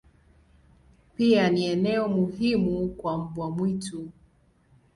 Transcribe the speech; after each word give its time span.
Pia 1.15 1.49
ni 1.49 1.65
eneo 1.67 2.07
muhimu 2.07 2.89
kwa 2.89 3.17
mbwa 3.17 3.51
mwitu. 3.51 4.09